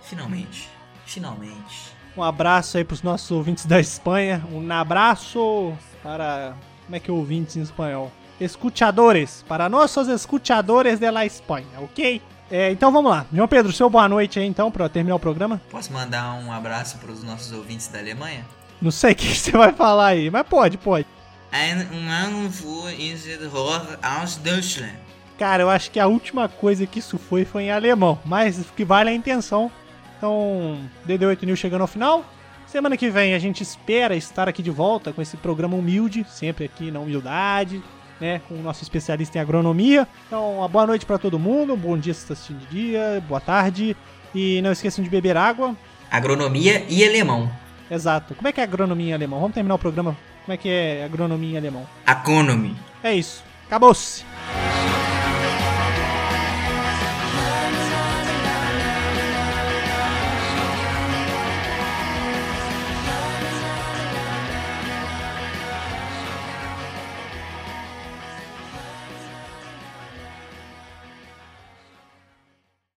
finalmente, 0.02 0.70
finalmente. 1.06 1.96
Um 2.16 2.24
abraço 2.24 2.78
aí 2.78 2.84
pros 2.84 3.02
nossos 3.02 3.30
ouvintes 3.32 3.66
da 3.66 3.80
Espanha. 3.80 4.44
Um 4.52 4.72
abraço 4.72 5.74
para. 6.02 6.56
Como 6.86 6.96
é 6.96 7.00
que 7.00 7.10
é 7.10 7.14
ouvintes 7.14 7.56
em 7.58 7.62
espanhol? 7.62 8.12
Escuchadores. 8.40 9.44
Para 9.48 9.68
nossos 9.68 10.08
escuchadores 10.08 11.00
de 11.00 11.12
la 11.12 11.26
Espanha, 11.26 11.68
ok? 11.80 12.22
É, 12.50 12.72
então 12.72 12.92
vamos 12.92 13.12
lá. 13.12 13.26
João 13.32 13.48
Pedro, 13.48 13.74
seu 13.74 13.90
boa 13.90 14.08
noite 14.08 14.40
aí 14.40 14.46
então, 14.46 14.72
pra 14.72 14.88
terminar 14.88 15.16
o 15.16 15.20
programa. 15.20 15.62
Posso 15.70 15.92
mandar 15.92 16.34
um 16.36 16.52
abraço 16.52 16.98
para 16.98 17.12
os 17.12 17.24
nossos 17.24 17.52
ouvintes 17.52 17.88
da 17.88 18.00
Alemanha? 18.00 18.46
Não 18.82 18.92
sei 18.92 19.12
o 19.12 19.16
que 19.16 19.28
você 19.36 19.52
vai 19.52 19.74
falar 19.74 20.08
aí, 20.08 20.30
mas 20.30 20.48
pode, 20.48 20.78
pode. 20.78 21.06
Ein 21.52 21.88
Anruf 22.10 22.64
in 22.98 23.16
Rohr 23.48 23.98
aus 24.04 24.36
Deutschland. 24.38 24.94
Cara, 25.38 25.64
eu 25.64 25.70
acho 25.70 25.92
que 25.92 26.00
a 26.00 26.08
última 26.08 26.50
coisa 26.50 26.88
que 26.88 27.00
isso 27.00 27.18
foi 27.18 27.46
foi 27.46 27.64
em 27.64 27.72
alemão, 27.72 28.20
mas 28.26 28.60
o 28.60 28.74
que 28.76 28.84
vale 28.84 29.10
é 29.10 29.14
a 29.14 29.16
intenção. 29.16 29.72
Então, 30.18 30.80
DD8 31.08 31.44
News 31.44 31.60
chegando 31.60 31.82
ao 31.82 31.88
final. 31.88 32.26
Semana 32.66 32.98
que 32.98 33.10
vem 33.10 33.34
a 33.34 33.40
gente 33.40 33.62
espera 33.62 34.16
estar 34.16 34.50
aqui 34.50 34.62
de 34.62 34.72
volta 34.72 35.14
com 35.14 35.22
esse 35.22 35.38
programa 35.38 35.78
humilde, 35.78 36.26
sempre 36.28 36.66
aqui 36.66 36.92
na 36.92 37.00
humildade, 37.00 37.82
né, 38.20 38.42
com 38.48 38.56
o 38.56 38.62
nosso 38.62 38.84
especialista 38.84 39.38
em 39.38 39.42
agronomia. 39.42 40.08
Então, 40.26 40.58
uma 40.58 40.68
boa 40.68 40.88
noite 40.88 41.06
para 41.06 41.18
todo 41.18 41.38
mundo, 41.40 41.76
um 41.76 41.78
bom 41.78 41.98
dia 41.98 42.14
se 42.14 42.22
está 42.22 42.34
assistindo 42.34 42.60
de 42.60 42.68
dia, 42.68 43.24
boa 43.28 43.40
tarde 43.40 43.96
e 44.34 44.62
não 44.62 44.72
esqueçam 44.72 45.04
de 45.04 45.10
beber 45.10 45.38
água. 45.38 45.78
Agronomia 46.10 46.84
e 46.90 47.08
alemão. 47.08 47.50
Exato. 47.90 48.36
Como 48.36 48.48
é 48.48 48.52
que 48.52 48.60
é 48.60 48.64
agronomia 48.64 49.12
em 49.12 49.14
alemão? 49.14 49.40
Vamos 49.40 49.54
terminar 49.54 49.76
o 49.76 49.80
programa. 49.80 50.18
Como 50.48 50.54
é 50.54 50.58
que 50.58 50.70
é 50.70 51.04
agronomia 51.04 51.56
em 51.56 51.58
alemão? 51.58 51.86
Economy. 52.08 52.74
É 53.04 53.14
isso. 53.14 53.44
Acabou-se. 53.66 54.24